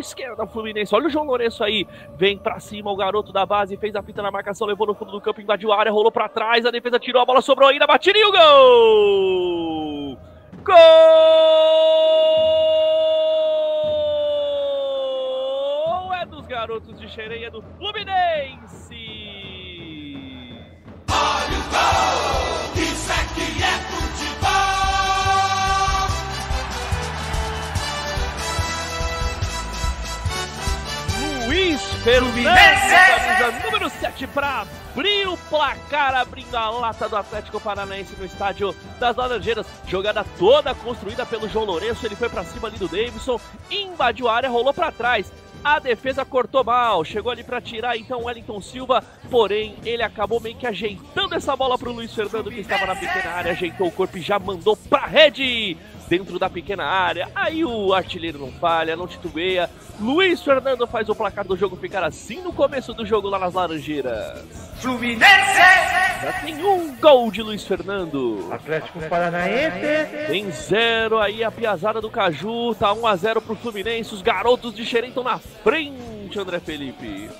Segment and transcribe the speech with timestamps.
[0.00, 0.94] esquerda o Fluminense.
[0.94, 1.86] Olha o João Lourenço aí.
[2.16, 3.76] Vem pra cima o garoto da base.
[3.76, 6.28] Fez a fita na marcação, levou no fundo do campo, invadiu a área, rolou pra
[6.28, 6.66] trás.
[6.66, 10.18] A defesa tirou a bola, sobrou ainda, batida e o gol!
[10.62, 10.74] Gol!
[16.14, 18.96] É dos garotos de Xerém, é do Fluminense!
[21.10, 22.59] Olha o gol!
[32.02, 38.24] Fernandes, camisa número 7 para abrir o placar, abrindo a lata do Atlético Paranaense no
[38.24, 39.66] estádio das Laranjeiras.
[39.86, 43.38] Jogada toda construída pelo João Lourenço, ele foi para cima ali do Davidson,
[43.70, 45.30] invadiu a área, rolou para trás.
[45.62, 50.40] A defesa cortou mal, chegou ali para tirar então o Wellington Silva, porém ele acabou
[50.40, 53.88] meio que ajeitando essa bola para o Luiz Fernando que estava na pequena área, ajeitou
[53.88, 55.76] o corpo e já mandou para rede
[56.10, 57.30] dentro da pequena área.
[57.36, 59.70] Aí o artilheiro não falha, não titubeia.
[60.00, 63.54] Luiz Fernando faz o placar do jogo ficar assim no começo do jogo lá nas
[63.54, 64.44] Laranjeiras.
[64.80, 65.24] Fluminense!
[66.20, 68.48] Já tem um gol de Luiz Fernando.
[68.50, 70.26] Atlético Paranaense.
[70.26, 72.74] Tem zero aí a piazada do Caju.
[72.74, 74.12] Tá 1 a 0 pro Fluminense.
[74.12, 77.30] Os garotos de Xerém estão na frente, André Felipe.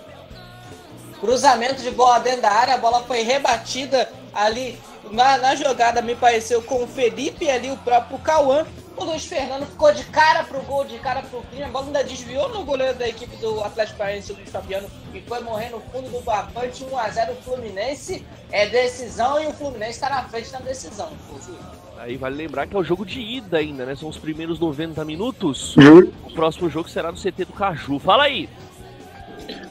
[1.18, 4.78] Cruzamento de bola dentro da área, a bola foi rebatida ali
[5.10, 8.66] na, na jogada, me pareceu com o Felipe e ali o próprio Cauã.
[8.96, 11.64] O Luiz Fernando ficou de cara pro gol, de cara pro crime.
[11.64, 15.20] A bola ainda desviou no goleiro da equipe do Atlético Paranaense, o Luiz Fabiano, e
[15.22, 16.84] foi morrer no fundo do barbante.
[16.84, 18.24] 1x0 Fluminense.
[18.52, 21.58] É decisão e o Fluminense está na frente na decisão, inclusive.
[21.98, 23.94] Aí vale lembrar que é o jogo de ida ainda, né?
[23.94, 25.76] São os primeiros 90 minutos.
[25.76, 26.10] Uhum.
[26.24, 27.98] O próximo jogo será no CT do Caju.
[27.98, 28.48] Fala aí.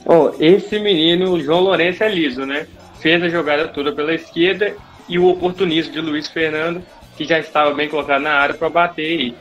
[0.06, 2.66] Ó, esse menino, o João Lourenço, é liso, né?
[3.00, 4.76] Fez a jogada toda pela esquerda
[5.10, 6.82] e o oportunismo de Luiz Fernando,
[7.16, 9.34] que já estava bem colocado na área para bater aí.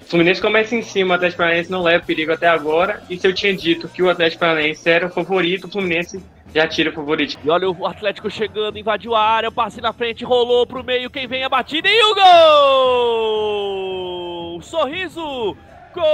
[0.00, 3.02] O Fluminense começa em cima, o Atlético Paranaense não leva perigo até agora.
[3.10, 6.22] E se eu tinha dito que o Atlético Paranaense era o favorito, o Fluminense
[6.54, 7.36] já tira o favorito.
[7.44, 11.10] E olha o Atlético chegando, invadiu a área, o passe na frente, rolou pro meio,
[11.10, 12.14] quem vem a batida e o
[14.54, 14.62] gol!
[14.62, 15.56] Sorriso!
[15.92, 16.04] Gol!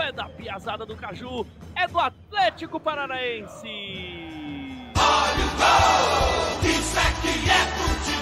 [0.00, 1.46] É da piazada do Caju,
[1.76, 3.68] é do Atlético Paranaense!
[4.96, 6.68] Olha o gol!
[6.68, 8.19] Isso aqui é futebol!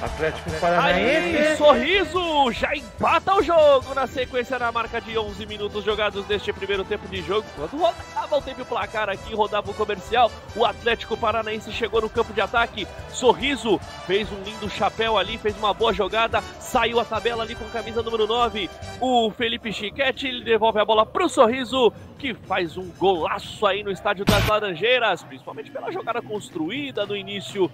[0.00, 1.56] Atlético Aí, Paranaense.
[1.56, 2.52] sorriso!
[2.52, 7.08] Já empata o jogo na sequência na marca de 11 minutos jogados neste primeiro tempo
[7.08, 7.46] de jogo.
[7.56, 12.10] Quando rodava o tempo o placar aqui, rodava o comercial, o Atlético Paranaense chegou no
[12.10, 12.86] campo de ataque.
[13.08, 17.64] Sorriso fez um lindo chapéu ali, fez uma boa jogada, saiu a tabela ali com
[17.66, 18.68] camisa número 9.
[19.00, 23.90] O Felipe Chiquete ele devolve a bola pro Sorriso, que faz um golaço aí no
[23.90, 27.70] estádio das Laranjeiras, principalmente pela jogada construída no início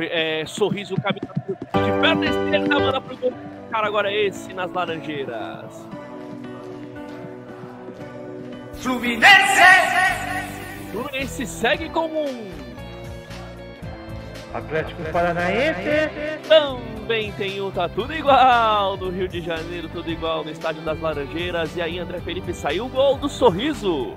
[0.00, 3.32] é, sorriso, camisa de perna esquerda, manda pro gol.
[3.70, 5.86] Cara, agora é esse nas Laranjeiras.
[8.74, 9.24] Fluminense!
[10.92, 12.52] Fluminense segue como um.
[14.52, 16.38] Atlético Paranaense.
[16.48, 21.00] Também tem um, tá tudo igual no Rio de Janeiro, tudo igual no Estádio das
[21.00, 21.74] Laranjeiras.
[21.76, 24.16] E aí, André Felipe saiu o gol do sorriso.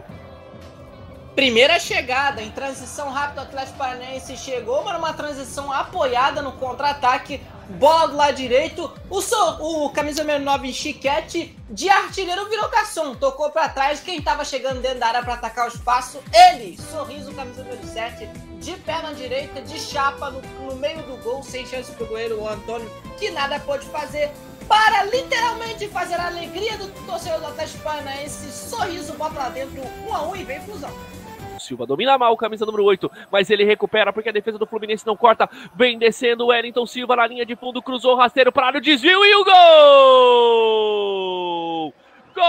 [1.38, 7.40] Primeira chegada, em transição rápida, o Atlético Paranaense chegou, mas numa transição apoiada no contra-ataque.
[7.70, 12.68] Bola do lado direito, o, so, o camisa número 9 em chiquete de artilheiro virou
[12.70, 14.00] garçom, tocou pra trás.
[14.00, 16.20] Quem tava chegando dentro da área pra atacar o espaço?
[16.34, 18.26] Ele, sorriso, camisa número 7,
[18.60, 22.50] de perna direita, de chapa no, no meio do gol, sem chance pro goleiro o
[22.50, 24.32] Antônio, que nada pôde fazer.
[24.68, 30.16] Para literalmente fazer a alegria do torcedor do Atlético Paranaense, sorriso, bota lá dentro, 1
[30.16, 30.92] a 1 e vem fusão.
[31.68, 35.18] Silva domina mal, camisa número 8, mas ele recupera porque a defesa do Fluminense não
[35.18, 35.50] corta.
[35.76, 38.82] Vem descendo o Wellington Silva na linha de fundo, cruzou o rasteiro para área, o
[38.82, 39.54] desvio e o gol!
[42.34, 42.44] Gol!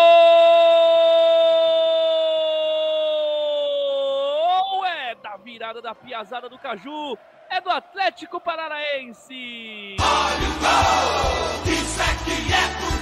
[4.86, 7.18] É da virada da piazada do Caju,
[7.50, 9.96] é do Atlético Paranaense!
[10.00, 11.72] Olha o gol!
[11.72, 12.97] Isso é futebol!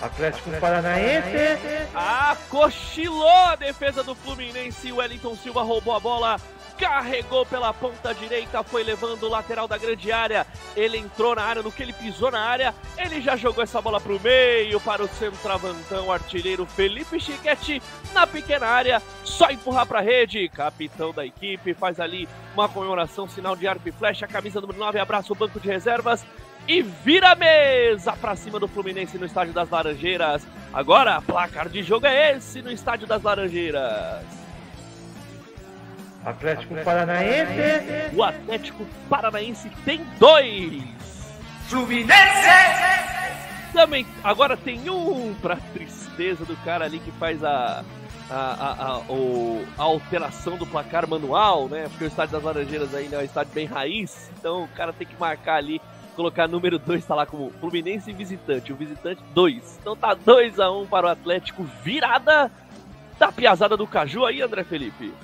[0.00, 1.88] Atlético Paranaense.
[1.94, 4.90] Ah, cochilou a defesa do Fluminense.
[4.92, 6.40] Wellington Silva roubou a bola,
[6.78, 10.46] carregou pela ponta direita, foi levando o lateral da grande área.
[10.74, 14.00] Ele entrou na área, no que ele pisou na área, ele já jogou essa bola
[14.00, 17.82] para o meio, para o centroavantão, artilheiro Felipe Chiquete,
[18.14, 20.48] na pequena área, só empurrar para a rede.
[20.48, 24.98] Capitão da equipe faz ali uma comemoração, sinal de arco e flecha, camisa número 9,
[24.98, 26.24] abraça o banco de reservas
[26.70, 30.46] e vira a mesa para cima do Fluminense no Estádio das Laranjeiras.
[30.72, 34.22] Agora, placar de jogo é esse no Estádio das Laranjeiras.
[36.24, 38.14] Atlético Paranaense.
[38.14, 40.82] O Atlético Paranaense tem dois.
[43.72, 47.84] Também, agora tem um pra tristeza do cara ali que faz a,
[48.28, 51.84] a, a, a, o- a alteração do placar manual, né?
[51.88, 55.06] Porque o estádio das Laranjeiras ainda é um estádio bem raiz, então o cara tem
[55.06, 55.80] que marcar ali,
[56.20, 59.78] colocar número 2, tá lá como Fluminense visitante, o visitante 2.
[59.80, 62.52] Então tá 2 a 1 para o Atlético, virada
[63.18, 65.14] da piazada do Caju aí, André Felipe.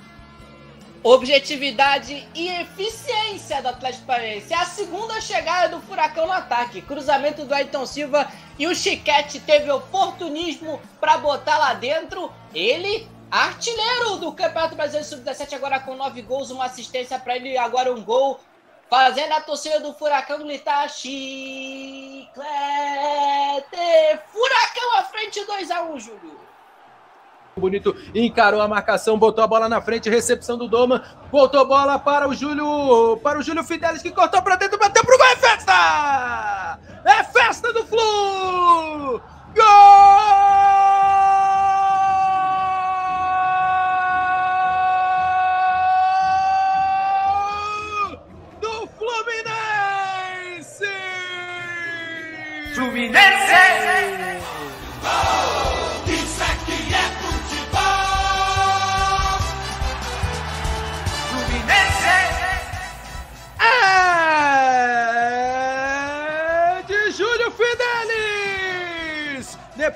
[1.02, 4.54] Objetividade e eficiência do Atlético Paranaense.
[4.54, 6.80] É a segunda chegada do Furacão no ataque.
[6.80, 8.26] Cruzamento do Ayrton Silva
[8.58, 12.32] e o Chiquete teve oportunismo para botar lá dentro.
[12.54, 17.92] Ele, artilheiro do Campeonato Brasileiro Sub-17, agora com nove gols, uma assistência para ele, agora
[17.92, 18.40] um gol.
[18.88, 22.36] Fazendo a torcida do Furacão gritar chiclete.
[24.32, 26.46] Furacão à frente 2x1, Júlio.
[27.58, 31.02] Bonito encarou a marcação, botou a bola na frente, recepção do Doma,
[31.32, 35.16] voltou bola para o Júlio, para o Júlio Fidelis que cortou para dentro, bateu pro
[35.16, 36.78] gol, é festa!
[37.02, 38.65] É festa do Flu!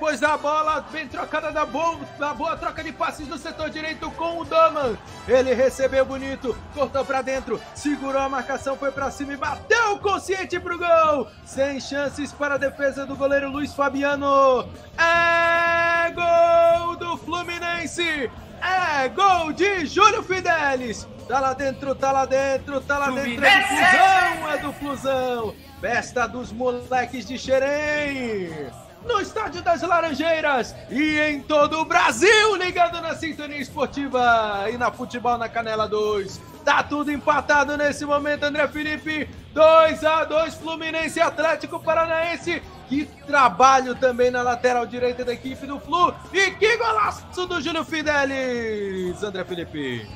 [0.00, 4.10] Depois da bola bem trocada da boa, da boa troca de passes no setor direito
[4.12, 4.96] com o Daman.
[5.28, 10.58] Ele recebeu bonito, cortou pra dentro, segurou a marcação, foi pra cima e bateu consciente
[10.58, 11.28] pro gol.
[11.44, 14.66] Sem chances para a defesa do goleiro Luiz Fabiano.
[14.96, 18.30] É gol do Fluminense!
[18.62, 21.06] É gol de Júlio Fidelis!
[21.28, 23.44] Tá lá dentro, tá lá dentro, tá lá dentro.
[23.44, 25.54] É do Flusão, é do Flusão!
[25.78, 28.70] Festa dos moleques de Xerém!
[29.04, 34.92] No Estádio das Laranjeiras e em todo o Brasil, ligado na Sintonia Esportiva e na
[34.92, 36.40] Futebol na Canela 2.
[36.64, 39.28] Tá tudo empatado nesse momento, André Felipe.
[39.54, 42.62] 2 a 2 Fluminense Atlético Paranaense.
[42.88, 46.12] Que trabalho também na lateral direita da equipe do Flu.
[46.32, 50.06] E que golaço do Júlio Fidelis, André Felipe.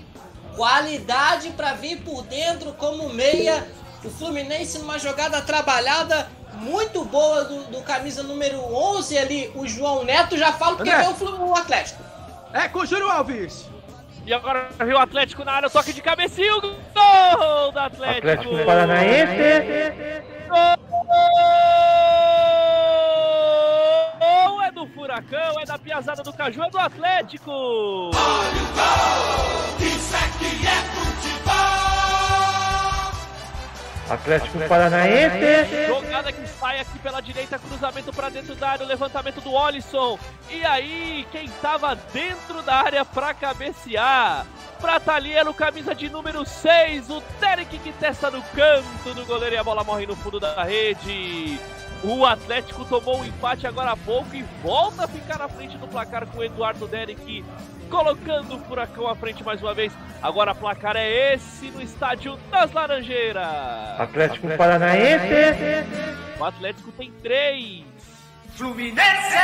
[0.56, 3.66] qualidade para vir por dentro como meia.
[4.04, 10.04] O Fluminense numa jogada trabalhada muito boa do, do camisa número 11 ali, o João
[10.04, 10.36] Neto.
[10.36, 12.02] Já falo porque é o, Flu- o Atlético.
[12.52, 13.66] É com o Júlio Alves.
[14.26, 16.72] E agora viu o Atlético na área, toque de cabecinha, o gol
[17.72, 18.18] do Atlético.
[18.28, 20.22] Atlético Paranaense.
[24.20, 28.10] Gol é do Furacão, é da Piazada do Caju, é do Atlético.
[29.80, 31.54] Isso é que é futebol.
[34.10, 35.86] Atlético Paranaense.
[36.14, 40.16] Jogada que sai aqui pela direita, cruzamento pra dentro da área, o levantamento do Olisson.
[40.48, 44.46] E aí, quem tava dentro da área pra cabecear?
[44.80, 49.64] Prataliero, camisa de número 6, o Derek que testa no canto do goleiro e a
[49.64, 51.58] bola morre no fundo da rede.
[52.04, 55.88] O Atlético tomou um empate agora há pouco e volta a ficar na frente do
[55.88, 57.42] placar com o Eduardo Derek
[57.88, 59.90] colocando o Furacão à frente mais uma vez.
[60.20, 63.46] Agora o placar é esse no estádio das Laranjeiras.
[63.98, 65.88] Atlético Paranaense.
[66.38, 67.84] O Atlético tem três.
[68.54, 69.38] Fluminense.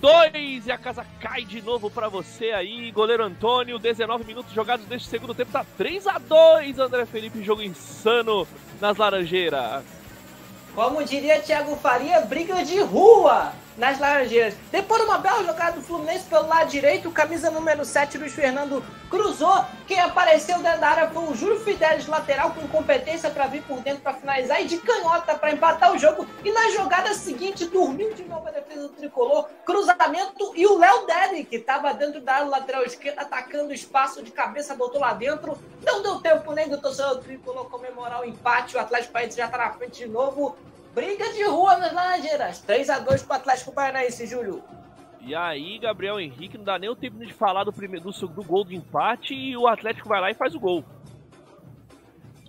[0.00, 3.78] Dois e a casa cai de novo pra você aí, goleiro Antônio.
[3.78, 8.48] 19 minutos jogados neste segundo tempo, tá 3 a 2 André Felipe, jogo insano
[8.80, 10.01] nas Laranjeiras.
[10.74, 14.54] Como diria Thiago Faria, briga de rua nas Laranjeiras.
[14.70, 18.84] Depois de uma bela jogada do Fluminense pelo lado direito, camisa número 7, Luiz Fernando
[19.10, 19.64] cruzou.
[19.86, 23.80] Quem apareceu dentro da área foi o Júlio Fidelis, lateral, com competência para vir por
[23.80, 26.26] dentro para finalizar e de canhota para empatar o jogo.
[26.44, 31.06] E na jogada seguinte, dormiu de novo a defesa do tricolor, cruzamento e o Léo
[31.06, 35.12] Deli, que estava dentro da área lateral esquerda, atacando o espaço de cabeça, botou lá
[35.12, 35.58] dentro.
[35.84, 38.76] Não deu tempo nem do torcedor do tricolor comemorar o empate.
[38.76, 40.56] O Atlético Paranaense já está na frente de novo.
[40.94, 42.62] Briga de rua nas Laranjeiras.
[42.66, 44.62] 3x2 pro Atlético Paranaense, Júlio.
[45.24, 48.42] E aí, Gabriel Henrique, não dá nem o tempo de falar do, primeiro, do, do
[48.42, 50.84] gol do empate e o Atlético vai lá e faz o gol.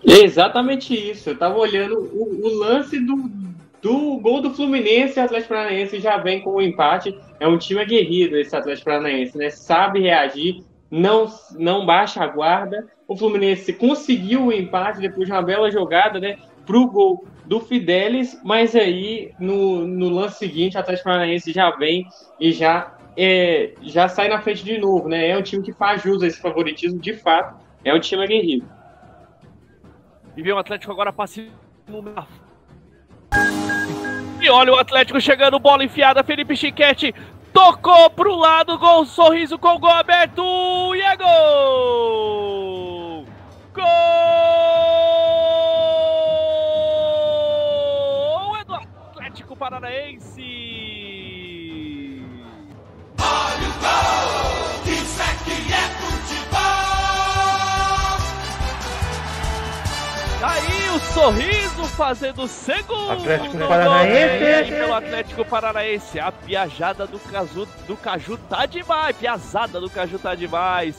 [0.03, 1.29] Exatamente isso.
[1.29, 3.29] Eu tava olhando o, o lance do,
[3.81, 7.17] do gol do Fluminense e o Atlético Paranaense já vem com o empate.
[7.39, 9.49] É um time aguerrido esse Atlético Paranaense, né?
[9.49, 12.87] Sabe reagir, não, não baixa a guarda.
[13.07, 16.37] O Fluminense conseguiu o empate depois de uma bela jogada, né?
[16.65, 22.07] Pro gol do Fidelis, mas aí no, no lance seguinte o Atlético Paranaense já vem
[22.39, 25.29] e já é, já sai na frente de novo, né?
[25.29, 27.61] É um time que faz jus a esse favoritismo, de fato.
[27.83, 28.67] É um time aguerrido.
[30.35, 31.51] E vem o Atlético agora passivo.
[34.41, 37.13] E olha o Atlético chegando, bola enfiada, Felipe Chiquete
[37.53, 40.43] tocou pro lado, gol, sorriso com gol aberto
[40.95, 43.25] e é gol!
[43.73, 44.72] Gol!
[49.63, 50.41] Paranaense!
[53.17, 54.91] Olha o gol!
[54.91, 56.59] Isso que é futebol!
[60.43, 64.71] Aí o sorriso fazendo o segundo Atlético gol Paranaense.
[64.71, 66.19] pelo Atlético Paranaense.
[66.19, 70.97] A piajada do Caju, do Caju tá demais, piazada do Caju tá demais.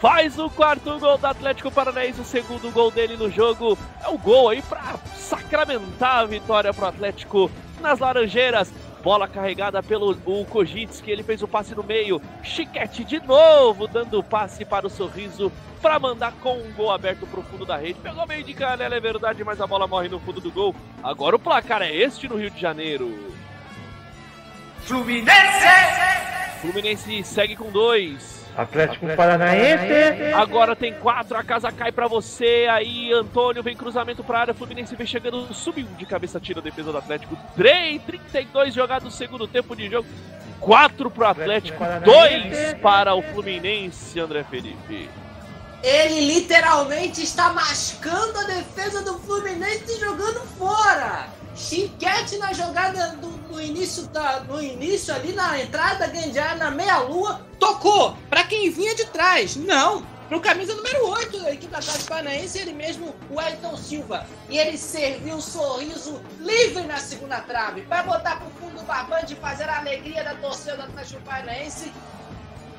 [0.00, 3.76] Faz o quarto gol do Atlético Paranaense, o segundo gol dele no jogo.
[4.02, 8.72] É o gol aí pra sacramentar a vitória pro Atlético nas Laranjeiras.
[9.02, 12.20] Bola carregada pelo o Kojitski, ele fez o passe no meio.
[12.42, 17.26] Chiquete de novo, dando o passe para o sorriso para mandar com um gol aberto
[17.26, 18.00] pro fundo da rede.
[18.00, 20.74] Pegou meio de canela, é verdade, mas a bola morre no fundo do gol.
[21.02, 23.32] Agora o placar é este no Rio de Janeiro.
[24.80, 25.30] Fluminense!
[26.60, 28.35] Fluminense segue com dois.
[28.56, 30.32] Atlético Paranaense.
[30.34, 32.66] Agora tem quatro, a casa cai pra você.
[32.70, 34.54] Aí, Antônio vem cruzamento pra área.
[34.54, 37.36] Fluminense vem chegando, subiu de cabeça, tira a defesa do Atlético.
[37.54, 40.08] 3, 32 jogados no segundo tempo de jogo.
[40.60, 45.08] 4 pro Atlético, 2 para o Fluminense, André Felipe.
[45.82, 51.28] Ele literalmente está mascando a defesa do Fluminense e jogando fora.
[51.54, 56.70] Chiquete na jogada do, no início da, no início ali na entrada grande área, na
[56.70, 59.56] meia lua, tocou para quem vinha de trás.
[59.56, 64.26] Não, pro camisa número 8 da equipe Atlético Paranaense, ele mesmo, o Elton Silva.
[64.50, 69.32] E ele serviu um sorriso livre na segunda trave para botar pro fundo do barbante
[69.32, 71.90] e fazer a alegria da torcida do Atlético Paranaense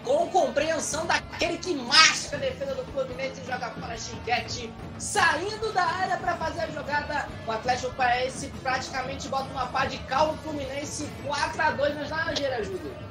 [0.07, 5.83] com compreensão daquele que masca a defesa do Fluminense e joga para Chiquete, saindo da
[5.83, 7.27] área para fazer a jogada.
[7.45, 12.09] O Atlético Paranaense praticamente bota uma pá de cal no Fluminense 4 a 2 nas
[12.09, 13.06] Laranjeiras, Júlio.